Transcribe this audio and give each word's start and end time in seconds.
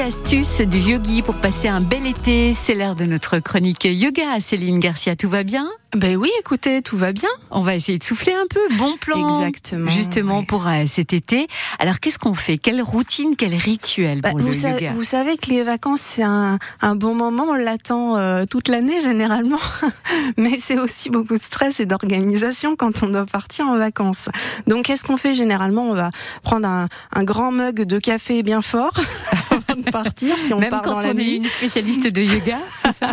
Astuces 0.00 0.60
du 0.60 0.78
yogi 0.78 1.22
pour 1.22 1.34
passer 1.36 1.68
un 1.68 1.80
bel 1.80 2.06
été. 2.06 2.52
C'est 2.52 2.74
l'heure 2.74 2.94
de 2.94 3.04
notre 3.06 3.38
chronique 3.38 3.84
yoga. 3.84 4.38
Céline 4.40 4.78
Garcia, 4.78 5.16
tout 5.16 5.28
va 5.28 5.42
bien? 5.42 5.66
Ben 5.96 6.16
oui, 6.16 6.30
écoutez, 6.40 6.82
tout 6.82 6.98
va 6.98 7.12
bien. 7.12 7.28
On 7.50 7.62
va 7.62 7.74
essayer 7.74 7.96
de 7.98 8.04
souffler 8.04 8.34
un 8.34 8.46
peu. 8.50 8.60
Bon 8.76 8.96
plan. 8.98 9.40
Exactement. 9.40 9.90
Justement 9.90 10.44
pour 10.44 10.68
euh, 10.68 10.84
cet 10.86 11.14
été. 11.14 11.46
Alors 11.78 11.98
qu'est-ce 12.00 12.18
qu'on 12.18 12.34
fait? 12.34 12.58
Quelle 12.58 12.82
routine, 12.82 13.34
quel 13.36 13.54
rituel 13.54 14.20
pour 14.20 14.34
Bah, 14.34 14.38
le 14.38 14.44
vous, 14.44 14.66
yoga? 14.66 14.92
vous 14.92 15.04
savez 15.04 15.38
que 15.38 15.48
les 15.48 15.62
vacances, 15.62 16.02
c'est 16.02 16.22
un, 16.22 16.58
un 16.82 16.94
bon 16.96 17.14
moment, 17.14 17.44
on 17.48 17.54
l'attend 17.54 18.18
euh, 18.18 18.44
toute 18.44 18.68
l'année 18.68 19.00
généralement, 19.00 19.58
mais 20.36 20.58
c'est 20.58 20.78
aussi 20.78 21.08
beaucoup 21.08 21.38
de 21.38 21.42
stress 21.42 21.80
et 21.80 21.86
d'organisation 21.86 22.76
quand 22.76 23.02
on 23.02 23.08
doit 23.08 23.24
partir 23.26 23.66
en 23.66 23.78
vacances. 23.78 24.28
Donc 24.66 24.84
qu'est-ce 24.86 25.04
qu'on 25.04 25.16
fait 25.16 25.32
généralement? 25.34 25.88
On 25.88 25.94
va 25.94 26.10
prendre 26.42 26.68
un, 26.68 26.88
un 27.14 27.24
grand 27.24 27.52
mug 27.52 27.82
de 27.84 27.98
café 27.98 28.42
bien 28.42 28.60
fort 28.60 28.92
de 29.76 29.90
partir 29.90 30.38
si 30.38 30.52
on 30.54 30.58
Même 30.60 30.70
part 30.70 30.82
quand 30.82 30.92
dans 30.94 30.98
la 31.00 31.06
on 31.08 31.10
est 31.10 31.14
nuit. 31.14 31.34
une 31.36 31.44
spécialiste 31.44 32.06
de 32.08 32.20
yoga, 32.22 32.58
c'est 32.76 32.92
ça? 32.92 33.12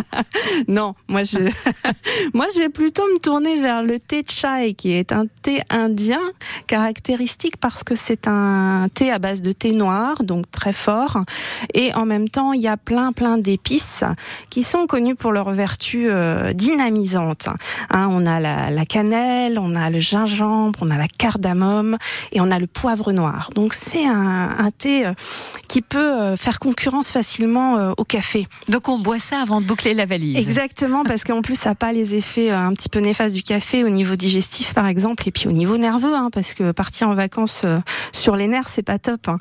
Non, 0.68 0.94
moi 1.08 1.22
je, 1.24 1.38
moi 2.34 2.46
je 2.54 2.60
vais 2.60 2.68
plutôt 2.68 3.04
me 3.04 3.18
tourner 3.20 3.60
vers 3.60 3.82
le 3.82 3.98
thé 3.98 4.24
chai, 4.28 4.74
qui 4.74 4.92
est 4.92 5.12
un 5.12 5.26
thé 5.42 5.60
indien 5.70 6.20
caractéristique 6.66 7.56
parce 7.58 7.84
que 7.84 7.94
c'est 7.94 8.26
un 8.26 8.88
thé 8.92 9.10
à 9.10 9.18
base 9.18 9.42
de 9.42 9.52
thé 9.52 9.72
noir, 9.72 10.22
donc 10.22 10.50
très 10.50 10.72
fort, 10.72 11.20
et 11.74 11.94
en 11.94 12.06
même 12.06 12.28
temps 12.28 12.52
il 12.52 12.60
y 12.62 12.68
a 12.68 12.76
plein 12.76 13.12
plein 13.12 13.38
d'épices 13.38 14.04
qui 14.50 14.62
sont 14.62 14.86
connues 14.86 15.14
pour 15.14 15.32
leurs 15.32 15.50
vertus 15.50 16.08
euh, 16.10 16.52
dynamisantes. 16.52 17.48
Hein, 17.90 18.08
on 18.10 18.26
a 18.26 18.40
la, 18.40 18.70
la 18.70 18.84
cannelle, 18.86 19.58
on 19.58 19.74
a 19.74 19.90
le 19.90 20.00
gingembre, 20.00 20.78
on 20.82 20.90
a 20.90 20.96
la 20.98 21.08
cardamome 21.08 21.96
et 22.32 22.40
on 22.40 22.50
a 22.50 22.58
le 22.58 22.66
poivre 22.66 23.12
noir. 23.12 23.50
Donc 23.54 23.74
c'est 23.74 24.04
un, 24.06 24.56
un 24.58 24.70
thé 24.70 25.06
euh, 25.06 25.12
qui 25.68 25.82
peut 25.82 25.98
euh, 26.20 26.36
faire 26.54 26.58
concurrence 26.60 27.10
facilement 27.10 27.78
euh, 27.78 27.92
au 27.96 28.04
café. 28.04 28.46
Donc 28.68 28.88
on 28.88 28.98
boit 28.98 29.18
ça 29.18 29.40
avant 29.40 29.60
de 29.60 29.66
boucler 29.66 29.92
la 29.94 30.06
valise. 30.06 30.36
Exactement, 30.36 31.02
parce 31.04 31.24
qu'en 31.24 31.42
plus, 31.42 31.56
ça 31.58 31.70
n'a 31.70 31.74
pas 31.74 31.92
les 31.92 32.14
effets 32.14 32.50
euh, 32.50 32.58
un 32.58 32.72
petit 32.74 32.88
peu 32.88 33.00
néfastes 33.00 33.34
du 33.34 33.42
café 33.42 33.82
au 33.82 33.88
niveau 33.88 34.14
digestif, 34.14 34.72
par 34.72 34.86
exemple, 34.86 35.26
et 35.26 35.32
puis 35.32 35.48
au 35.48 35.52
niveau 35.52 35.76
nerveux, 35.76 36.14
hein, 36.14 36.28
parce 36.32 36.54
que 36.54 36.70
partir 36.70 37.08
en 37.08 37.14
vacances 37.14 37.62
euh, 37.64 37.80
sur 38.12 38.36
les 38.36 38.46
nerfs, 38.46 38.68
c'est 38.68 38.82
pas 38.82 38.98
top. 38.98 39.28
hein. 39.28 39.38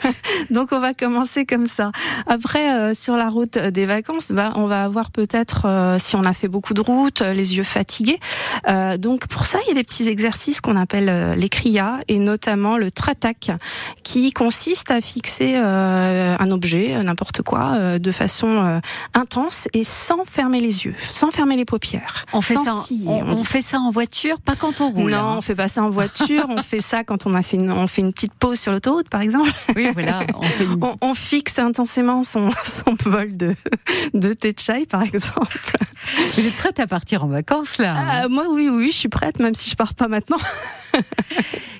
Donc, 0.50 0.72
on 0.72 0.80
va 0.80 0.92
commencer 0.92 1.46
comme 1.46 1.66
ça. 1.66 1.90
Après, 2.26 2.74
euh, 2.74 2.94
sur 2.94 3.16
la 3.16 3.28
route 3.30 3.56
des 3.56 3.86
vacances, 3.86 4.30
bah, 4.32 4.52
on 4.56 4.66
va 4.66 4.84
avoir 4.84 5.10
peut-être, 5.10 5.66
euh, 5.66 5.98
si 5.98 6.16
on 6.16 6.24
a 6.24 6.34
fait 6.34 6.48
beaucoup 6.48 6.74
de 6.74 6.80
route, 6.82 7.20
les 7.22 7.56
yeux 7.56 7.62
fatigués. 7.62 8.18
Euh, 8.68 8.98
donc, 8.98 9.26
pour 9.28 9.46
ça, 9.46 9.58
il 9.64 9.68
y 9.68 9.70
a 9.70 9.74
des 9.74 9.84
petits 9.84 10.08
exercices 10.08 10.60
qu'on 10.60 10.76
appelle 10.76 11.34
les 11.38 11.48
kriyas, 11.48 12.00
et 12.08 12.18
notamment 12.18 12.76
le 12.76 12.90
tratak, 12.90 13.52
qui 14.02 14.32
consiste 14.32 14.90
à 14.90 15.00
fixer 15.00 15.54
euh, 15.56 16.36
un 16.42 16.50
objet, 16.50 16.94
euh, 16.96 17.02
n'importe 17.02 17.42
quoi, 17.42 17.74
euh, 17.74 17.98
de 17.98 18.10
façon 18.10 18.48
euh, 18.48 18.80
intense 19.14 19.68
et 19.72 19.84
sans 19.84 20.24
fermer 20.30 20.60
les 20.60 20.84
yeux, 20.84 20.94
sans 21.08 21.30
fermer 21.30 21.56
les 21.56 21.64
paupières. 21.64 22.24
On 22.32 22.40
fait, 22.40 22.54
sans 22.54 22.64
ça, 22.64 22.74
en- 22.74 22.80
scier, 22.82 23.04
on, 23.06 23.20
on 23.22 23.28
on 23.30 23.34
dit. 23.36 23.44
fait 23.44 23.62
ça 23.62 23.78
en 23.78 23.90
voiture, 23.90 24.40
pas 24.40 24.54
quand 24.56 24.80
on 24.80 24.90
roule. 24.90 25.10
non, 25.12 25.16
hein. 25.18 25.34
on 25.38 25.40
fait 25.40 25.54
pas 25.54 25.68
ça 25.68 25.82
en 25.82 25.90
voiture, 25.90 26.46
on 26.48 26.62
fait 26.62 26.80
ça 26.80 27.04
quand 27.04 27.26
on 27.26 27.34
a 27.34 27.42
fait 27.42 27.56
une, 27.56 27.70
on 27.70 27.86
fait 27.86 28.02
une 28.02 28.12
petite 28.12 28.34
pause 28.34 28.58
sur 28.58 28.72
l'autoroute, 28.72 29.08
par 29.08 29.20
exemple. 29.20 29.50
Oui, 29.76 29.88
voilà. 29.92 30.20
On 30.34 30.42
fait 30.42 30.64
une- 30.64 30.78
On, 30.82 30.96
on 31.00 31.14
fixe 31.14 31.58
intensément 31.60 32.24
son, 32.24 32.50
son 32.64 32.96
bol 33.04 33.36
de, 33.36 33.54
de 34.14 34.32
thé 34.32 34.52
de 34.52 34.58
chai, 34.58 34.84
par 34.86 35.02
exemple. 35.02 35.58
Vous 36.34 36.46
êtes 36.46 36.56
prête 36.56 36.80
à 36.80 36.86
partir 36.88 37.22
en 37.24 37.28
vacances 37.28 37.78
là 37.78 37.94
hein 37.96 38.06
Ah, 38.24 38.28
moi, 38.28 38.46
oui, 38.50 38.68
oui, 38.68 38.90
je 38.90 38.96
suis 38.96 39.08
prête, 39.08 39.38
même 39.38 39.54
si 39.54 39.70
je 39.70 39.76
pars 39.76 39.94
pas 39.94 40.08
maintenant. 40.08 40.38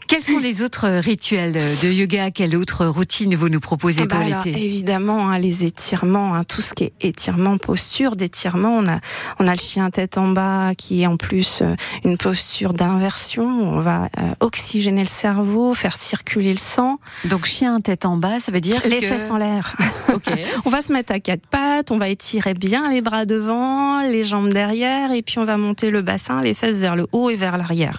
Quels 0.08 0.22
sont 0.22 0.38
les 0.38 0.62
autres 0.62 0.88
rituels 0.88 1.54
de 1.82 1.88
yoga? 1.88 2.30
Quelle 2.30 2.54
autre 2.56 2.86
routine 2.86 3.34
vous 3.34 3.48
nous 3.48 3.60
proposez 3.60 4.04
Bah 4.06 4.16
pour 4.16 4.24
l'été? 4.24 4.51
Évidemment, 4.58 5.30
hein, 5.30 5.38
les 5.38 5.64
étirements, 5.64 6.34
hein, 6.34 6.44
tout 6.44 6.60
ce 6.60 6.74
qui 6.74 6.84
est 6.84 6.92
étirement, 7.00 7.58
posture 7.58 8.16
d'étirement. 8.16 8.76
On 8.76 8.86
a, 8.86 8.98
on 9.38 9.46
a 9.46 9.52
le 9.52 9.58
chien 9.58 9.90
tête 9.90 10.18
en 10.18 10.28
bas 10.28 10.74
qui 10.76 11.02
est 11.02 11.06
en 11.06 11.16
plus 11.16 11.60
euh, 11.62 11.74
une 12.04 12.16
posture 12.16 12.72
d'inversion. 12.72 13.44
On 13.44 13.80
va 13.80 14.08
euh, 14.18 14.34
oxygéner 14.40 15.02
le 15.02 15.08
cerveau, 15.08 15.74
faire 15.74 15.96
circuler 15.96 16.52
le 16.52 16.58
sang. 16.58 16.98
Donc 17.24 17.46
chien 17.46 17.80
tête 17.80 18.04
en 18.04 18.16
bas, 18.16 18.40
ça 18.40 18.52
veut 18.52 18.60
dire 18.60 18.80
Les 18.84 19.00
que... 19.00 19.06
fesses 19.06 19.30
en 19.30 19.36
l'air. 19.36 19.76
Ok. 20.12 20.30
On 20.66 20.70
va 20.70 20.82
se 20.82 20.92
mettre 20.92 21.12
à 21.12 21.20
quatre 21.20 21.46
pattes, 21.46 21.90
on 21.90 21.96
va 21.96 22.08
étirer 22.08 22.52
bien 22.52 22.90
les 22.90 23.00
bras 23.00 23.24
devant, 23.24 24.02
les 24.02 24.24
jambes 24.24 24.52
derrière, 24.52 25.10
et 25.10 25.22
puis 25.22 25.38
on 25.38 25.44
va 25.44 25.56
monter 25.56 25.90
le 25.90 26.02
bassin, 26.02 26.42
les 26.42 26.52
fesses 26.52 26.80
vers 26.80 26.96
le 26.96 27.06
haut 27.12 27.30
et 27.30 27.36
vers 27.36 27.56
l'arrière. 27.56 27.98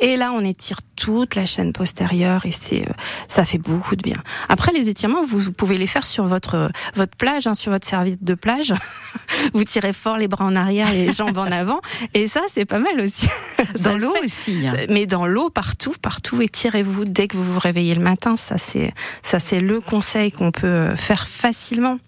Et 0.00 0.16
là, 0.16 0.32
on 0.34 0.44
étire 0.44 0.80
toute 0.96 1.34
la 1.34 1.46
chaîne 1.46 1.72
postérieure 1.72 2.44
et 2.44 2.52
c'est, 2.52 2.82
euh, 2.82 2.92
ça 3.28 3.44
fait 3.44 3.58
beaucoup 3.58 3.96
de 3.96 4.02
bien. 4.02 4.22
Après, 4.48 4.72
les 4.72 4.88
étirements, 4.88 5.24
vous, 5.24 5.38
vous 5.38 5.52
pouvez 5.52 5.76
les 5.76 5.86
faire 5.94 6.04
sur 6.06 6.24
votre, 6.24 6.70
votre 6.96 7.16
plage, 7.16 7.46
hein, 7.46 7.54
sur 7.54 7.70
votre 7.70 7.86
serviette 7.86 8.22
de 8.22 8.34
plage. 8.34 8.74
vous 9.54 9.62
tirez 9.62 9.92
fort 9.92 10.16
les 10.16 10.26
bras 10.26 10.44
en 10.44 10.56
arrière, 10.56 10.90
les 10.90 11.12
jambes 11.18 11.38
en 11.38 11.50
avant, 11.50 11.80
et 12.14 12.26
ça, 12.26 12.40
c'est 12.48 12.64
pas 12.64 12.80
mal 12.80 13.00
aussi. 13.00 13.28
Dans 13.84 13.94
le 13.94 14.00
l'eau 14.00 14.14
aussi. 14.24 14.66
hein. 14.66 14.74
Mais 14.88 15.06
dans 15.06 15.24
l'eau, 15.26 15.50
partout, 15.50 15.94
partout, 16.02 16.42
étirez-vous 16.42 17.04
dès 17.04 17.28
que 17.28 17.36
vous 17.36 17.52
vous 17.54 17.58
réveillez 17.60 17.94
le 17.94 18.02
matin. 18.02 18.36
Ça, 18.36 18.58
c'est, 18.58 18.92
ça, 19.22 19.38
c'est 19.38 19.60
le 19.60 19.80
conseil 19.80 20.32
qu'on 20.32 20.50
peut 20.50 20.66
euh, 20.66 20.96
faire 20.96 21.26
facilement. 21.26 21.98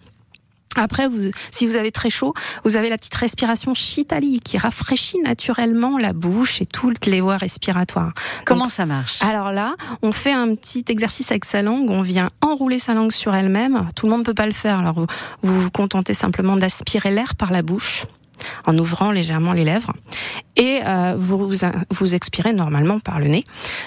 Après, 0.78 1.09
vous, 1.09 1.31
si 1.50 1.66
vous 1.66 1.76
avez 1.76 1.91
très 1.91 2.10
chaud, 2.10 2.34
vous 2.64 2.76
avez 2.76 2.88
la 2.88 2.98
petite 2.98 3.14
respiration 3.14 3.75
Shitali 3.75 4.41
qui 4.41 4.59
rafraîchit 4.59 5.20
naturellement 5.20 5.98
la 5.98 6.12
bouche 6.12 6.60
et 6.60 6.66
toutes 6.66 7.06
les 7.06 7.20
voies 7.20 7.37
respiratoires. 7.37 8.12
Comment 8.44 8.69
ça 8.69 8.87
marche? 8.87 9.22
Alors 9.22 9.53
là, 9.53 9.75
on 10.03 10.12
fait 10.12 10.32
un 10.32 10.54
petit 10.54 10.84
exercice 10.88 11.31
avec 11.31 11.44
sa 11.44 11.62
langue. 11.62 11.91
On 11.91 12.03
vient 12.03 12.31
enrouler 12.41 12.78
sa 12.78 12.94
langue 12.94 13.12
sur 13.12 13.34
elle-même. 13.34 13.88
Tout 13.94 14.06
le 14.06 14.10
monde 14.10 14.20
ne 14.20 14.25
peut 14.26 14.34
pas 14.34 14.47
le 14.47 14.53
faire. 14.53 14.78
Alors 14.78 14.94
vous 14.94 15.06
vous, 15.42 15.60
vous 15.60 15.70
contentez 15.70 16.14
simplement 16.14 16.56
d'aspirer 16.56 17.10
l'air 17.10 17.34
par 17.37 17.53
la 17.53 17.62
bouche 17.62 18.06
en 18.66 18.76
ouvrant 18.76 19.10
légèrement 19.10 19.53
les 19.53 19.64
lèvres 19.64 19.93
et 20.56 20.81
euh, 20.84 21.15
vous 21.17 21.53
vous 21.91 22.15
expirez 22.15 22.53
normalement 22.53 22.99
par 22.99 23.21
le 23.21 23.27
nez, 23.27 23.44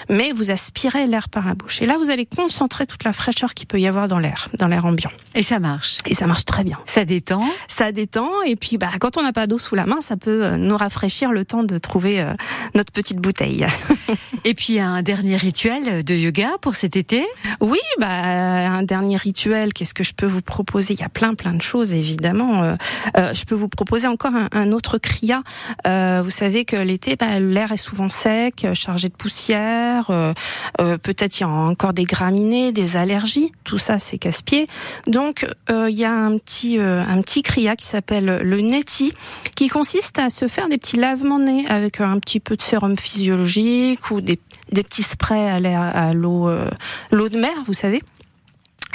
mais 0.08 0.32
vous 0.32 0.50
aspirez 0.50 1.06
l'air 1.06 1.28
par 1.28 1.46
la 1.46 1.54
bouche. 1.54 1.82
Et 1.82 1.86
là, 1.86 1.96
vous 1.98 2.10
allez 2.10 2.26
concentrer 2.26 2.86
toute 2.86 3.04
la 3.04 3.12
fraîcheur 3.12 3.54
qu'il 3.54 3.66
peut 3.66 3.80
y 3.80 3.86
avoir 3.86 4.08
dans 4.08 4.18
l'air, 4.18 4.48
dans 4.58 4.68
l'air 4.68 4.86
ambiant. 4.86 5.10
Et 5.34 5.42
ça 5.42 5.58
marche. 5.58 5.98
Et 6.06 6.14
ça 6.14 6.26
marche 6.26 6.44
très 6.44 6.64
bien. 6.64 6.78
Ça 6.86 7.04
détend. 7.04 7.42
Ça 7.68 7.92
détend 7.92 8.42
et 8.46 8.56
puis 8.56 8.78
bah, 8.78 8.90
quand 9.00 9.16
on 9.16 9.22
n'a 9.22 9.32
pas 9.32 9.46
d'eau 9.46 9.58
sous 9.58 9.74
la 9.74 9.86
main, 9.86 10.00
ça 10.00 10.16
peut 10.16 10.44
euh, 10.44 10.56
nous 10.56 10.76
rafraîchir 10.76 11.32
le 11.32 11.44
temps 11.44 11.64
de 11.64 11.78
trouver 11.78 12.20
euh, 12.20 12.30
notre 12.74 12.92
petite 12.92 13.18
bouteille. 13.18 13.66
Et 14.44 14.54
puis 14.54 14.80
un 14.80 15.02
dernier 15.02 15.36
rituel 15.36 16.02
de 16.02 16.14
yoga 16.14 16.52
pour 16.60 16.74
cet 16.74 16.96
été. 16.96 17.26
Oui, 17.60 17.78
bah 17.98 18.06
un 18.08 18.82
dernier 18.82 19.16
rituel. 19.16 19.72
Qu'est-ce 19.72 19.94
que 19.94 20.04
je 20.04 20.14
peux 20.14 20.26
vous 20.26 20.40
proposer? 20.40 20.94
Il 20.94 21.00
y 21.00 21.04
a 21.04 21.08
plein 21.08 21.34
plein 21.34 21.52
de 21.52 21.62
choses 21.62 21.92
évidemment. 21.92 22.62
Euh, 22.62 22.74
euh, 23.16 23.34
je 23.34 23.44
peux 23.44 23.54
vous 23.54 23.68
proposer 23.68 24.06
encore 24.06 24.34
un, 24.34 24.48
un 24.52 24.72
autre 24.72 24.98
kriya. 24.98 25.42
Euh, 25.86 26.22
vous 26.24 26.30
savez 26.30 26.59
que 26.64 26.76
l'été, 26.76 27.16
bah, 27.16 27.38
l'air 27.38 27.72
est 27.72 27.76
souvent 27.76 28.08
sec, 28.08 28.64
euh, 28.64 28.74
chargé 28.74 29.08
de 29.08 29.14
poussière. 29.14 30.10
euh, 30.10 30.32
euh, 30.80 30.98
Peut-être 30.98 31.40
il 31.40 31.42
y 31.42 31.46
a 31.46 31.48
encore 31.48 31.92
des 31.92 32.04
graminées, 32.04 32.72
des 32.72 32.96
allergies. 32.96 33.52
Tout 33.64 33.78
ça, 33.78 33.98
c'est 33.98 34.18
casse-pied. 34.18 34.66
Donc 35.06 35.46
il 35.68 35.96
y 35.96 36.04
a 36.04 36.12
un 36.12 36.36
petit 36.38 36.78
un 36.78 37.20
petit 37.22 37.42
kriya 37.42 37.76
qui 37.76 37.86
s'appelle 37.86 38.40
le 38.42 38.60
neti, 38.60 39.12
qui 39.54 39.68
consiste 39.68 40.18
à 40.18 40.30
se 40.30 40.48
faire 40.48 40.68
des 40.68 40.78
petits 40.78 40.96
lavements 40.96 41.38
de 41.38 41.44
nez 41.44 41.66
avec 41.68 42.00
un 42.00 42.18
petit 42.18 42.40
peu 42.40 42.56
de 42.56 42.62
sérum 42.62 42.96
physiologique 42.96 44.10
ou 44.10 44.20
des 44.20 44.38
des 44.72 44.82
petits 44.82 45.02
sprays 45.02 45.50
à 45.50 46.12
l'eau 46.12 46.50
l'eau 47.10 47.28
de 47.28 47.38
mer, 47.38 47.54
vous 47.66 47.72
savez. 47.72 48.00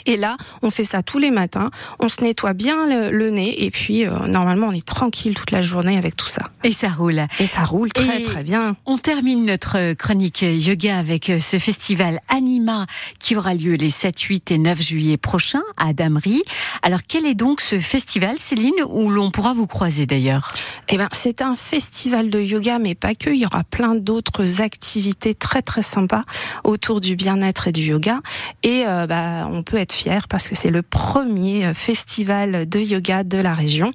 Et 0.05 0.17
là, 0.17 0.37
on 0.61 0.69
fait 0.69 0.83
ça 0.83 1.01
tous 1.03 1.19
les 1.19 1.31
matins. 1.31 1.69
On 1.99 2.09
se 2.09 2.21
nettoie 2.21 2.53
bien 2.53 2.85
le, 2.87 3.15
le 3.15 3.29
nez 3.31 3.63
et 3.65 3.71
puis 3.71 4.05
euh, 4.05 4.27
normalement 4.27 4.67
on 4.67 4.71
est 4.71 4.85
tranquille 4.85 5.33
toute 5.35 5.51
la 5.51 5.61
journée 5.61 5.97
avec 5.97 6.15
tout 6.15 6.27
ça. 6.27 6.41
Et 6.63 6.71
ça 6.71 6.89
roule. 6.89 7.25
Et 7.39 7.45
ça 7.45 7.63
roule 7.63 7.91
très 7.91 8.21
Et- 8.21 8.25
très 8.25 8.43
bien. 8.43 8.75
On 8.85 8.97
termine 8.97 9.45
notre 9.45 9.93
chronique 9.93 10.41
yoga 10.43 10.97
avec 10.97 11.31
ce 11.39 11.57
festival 11.59 12.19
Anima 12.29 12.85
qui 13.19 13.35
aura 13.35 13.53
lieu 13.55 13.73
les 13.75 13.89
7, 13.89 14.19
8 14.19 14.51
et 14.51 14.57
9 14.57 14.81
juillet 14.81 15.17
prochains 15.17 15.63
à 15.77 15.93
Damery. 15.93 16.43
Alors 16.81 16.99
quel 17.07 17.25
est 17.25 17.35
donc 17.35 17.61
ce 17.61 17.79
festival, 17.79 18.37
Céline, 18.37 18.73
où 18.89 19.09
l'on 19.09 19.31
pourra 19.31 19.53
vous 19.53 19.67
croiser 19.67 20.05
d'ailleurs? 20.05 20.51
Eh 20.89 20.97
ben, 20.97 21.07
c'est 21.11 21.41
un 21.41 21.55
festival 21.55 22.29
de 22.29 22.39
yoga, 22.39 22.79
mais 22.79 22.95
pas 22.95 23.15
que. 23.15 23.29
Il 23.29 23.37
y 23.41 23.45
aura 23.45 23.63
plein 23.63 23.95
d'autres 23.95 24.61
activités 24.61 25.33
très 25.33 25.61
très 25.61 25.81
sympas 25.81 26.21
autour 26.63 27.01
du 27.01 27.15
bien-être 27.15 27.67
et 27.67 27.71
du 27.71 27.81
yoga. 27.81 28.19
Et 28.63 28.83
euh, 28.87 29.07
bah, 29.07 29.47
on 29.51 29.63
peut 29.63 29.77
être 29.77 29.94
fier 29.95 30.27
parce 30.27 30.47
que 30.47 30.55
c'est 30.55 30.69
le 30.69 30.81
premier 30.81 31.65
euh, 31.65 31.73
festival 31.73 32.67
de 32.67 32.79
yoga 32.79 33.23
de 33.23 33.37
la 33.37 33.53
région 33.53 33.89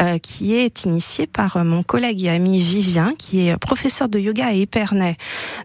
euh, 0.00 0.18
qui 0.18 0.54
est 0.54 0.84
initié 0.84 1.26
par 1.26 1.56
euh, 1.56 1.64
mon 1.64 1.82
collègue 1.82 2.24
et 2.24 2.30
ami 2.30 2.58
Vivien, 2.58 3.14
qui 3.18 3.46
est 3.46 3.56
professeur 3.58 4.08
de 4.08 4.18
yoga 4.18 4.46
à 4.46 4.52
Épernay. 4.52 5.16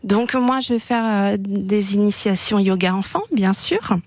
Donc 0.03 0.35
moi, 0.35 0.59
je 0.59 0.73
vais 0.73 0.79
faire 0.79 1.03
euh, 1.05 1.37
des 1.39 1.95
initiations 1.95 2.59
yoga 2.59 2.93
enfants, 2.93 3.23
bien 3.31 3.53
sûr. 3.53 3.97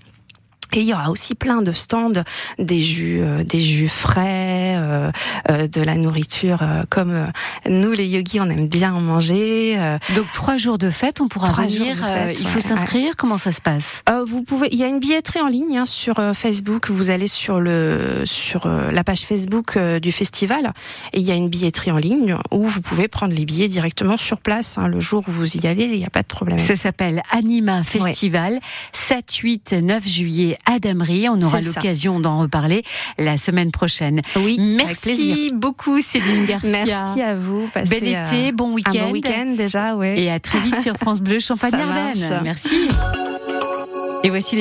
Et 0.73 0.81
il 0.81 0.87
y 0.87 0.95
aura 0.95 1.11
aussi 1.11 1.35
plein 1.35 1.63
de 1.63 1.73
stands, 1.73 2.23
des 2.59 2.81
jus, 2.81 3.21
euh, 3.23 3.43
des 3.43 3.59
jus 3.59 3.89
frais, 3.89 4.75
euh, 4.77 5.11
euh, 5.51 5.67
de 5.67 5.81
la 5.81 5.95
nourriture 5.95 6.61
comme 6.89 7.27
nous 7.69 7.93
les 7.93 8.07
yogis 8.07 8.41
on 8.41 8.49
aime 8.49 8.69
bien 8.69 8.95
en 8.95 9.01
manger. 9.01 9.79
Donc 10.15 10.31
trois 10.33 10.57
jours 10.57 10.79
de 10.79 10.91
fête, 10.91 11.21
on 11.21 11.29
pourra 11.29 11.53
venir. 11.53 11.97
il 12.39 12.47
faut 12.47 12.61
s'inscrire. 12.61 13.17
Comment 13.17 13.39
ça 13.39 13.53
se 13.53 13.61
passe? 13.61 14.03
Vous 14.27 14.43
pouvez. 14.43 14.69
Il 14.73 14.79
y 14.79 14.85
a 14.85 14.87
une 14.87 15.01
billetterie 15.01 15.41
en 15.41 15.49
ligne 15.49 15.79
hein, 15.79 15.87
sur 15.87 16.21
Facebook. 16.35 16.91
Vous 16.91 17.11
allez 17.11 17.27
sur 17.27 17.61
le 17.61 18.23
sur 18.25 18.69
la 18.69 19.05
page 19.05 19.23
Facebook 19.23 19.79
du 19.79 20.13
festival 20.13 20.73
et 21.13 21.21
il 21.21 21.25
y 21.25 21.31
a 21.31 21.35
une 21.35 21.49
billetterie 21.49 21.91
en 21.91 21.99
ligne 21.99 22.37
où 22.51 22.67
vous 22.67 22.81
pouvez 22.81 23.09
prendre 23.09 23.35
les 23.35 23.45
billets 23.45 23.69
directement 23.69 24.17
sur 24.17 24.41
place. 24.41 24.79
Hein, 24.79 24.89
le 24.89 25.01
jour 25.01 25.25
où 25.27 25.31
vous 25.31 25.57
y 25.57 25.67
allez, 25.67 25.85
il 25.85 25.99
n'y 25.99 26.05
a 26.05 26.11
pas 26.11 26.23
de 26.23 26.29
problème. 26.29 26.59
Ça 26.59 26.77
s'appelle 26.77 27.23
Anima 27.31 27.83
Festival, 27.83 28.61
7, 28.93 29.35
8, 29.35 29.73
9 29.73 30.07
juillet 30.07 30.59
à 30.67 30.77
On 31.31 31.43
aura 31.43 31.61
l'occasion 31.61 32.21
d'en 32.21 32.39
reparler 32.39 32.83
la 33.19 33.37
semaine 33.37 33.71
prochaine. 33.71 34.21
Oui, 34.37 34.59
merci 34.59 35.51
beaucoup 35.53 36.01
Céline 36.01 36.47
Garcia. 36.47 36.71
Merci 36.71 37.23
à 37.23 37.35
vous. 37.35 37.69
Bel 37.75 38.09
été, 38.09 38.53
bon 38.53 38.73
week-end. 38.73 39.07
Bon 39.07 39.13
week-end 39.13 39.55
déjà, 39.57 39.95
ouais. 39.95 40.21
Et 40.21 40.31
à 40.31 40.41
très 40.41 40.59
vite 40.61 40.81
sur 40.81 40.97
France 40.97 41.21
Bleu 41.21 41.39
Champagne-Ardenne. 41.41 42.41
Merci. 42.43 42.89
Et 44.23 44.29
voici 44.29 44.57